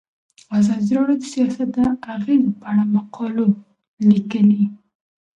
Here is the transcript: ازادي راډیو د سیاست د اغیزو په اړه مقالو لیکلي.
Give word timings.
ازادي 0.59 0.91
راډیو 0.97 1.17
د 1.21 1.23
سیاست 1.33 1.61
د 1.75 1.77
اغیزو 2.15 2.55
په 2.59 2.65
اړه 2.71 2.83
مقالو 2.95 3.47
لیکلي. 4.09 4.63